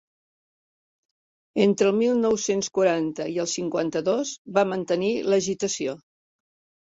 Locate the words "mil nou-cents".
1.97-2.71